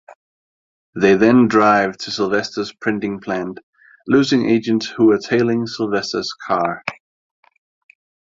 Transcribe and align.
They 0.95 1.13
then 1.13 1.47
drive 1.47 1.95
to 1.95 2.09
Sylvester's 2.09 2.73
printing 2.73 3.19
plant, 3.19 3.59
losing 4.07 4.49
agents 4.49 4.87
who 4.87 5.11
are 5.11 5.19
tailing 5.19 5.67
Sylvester's 5.67 6.33
car. 6.47 6.83